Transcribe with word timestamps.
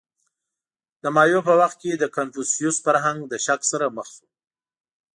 •د 1.03 1.05
مایو 1.15 1.39
په 1.47 1.53
وخت 1.61 1.77
کې 1.83 1.91
د 1.95 2.03
کنفوسیوس 2.15 2.77
فرهنګ 2.85 3.19
له 3.31 3.37
شک 3.45 3.61
سره 3.71 3.85
مخ 3.95 4.07
شو. 4.15 4.27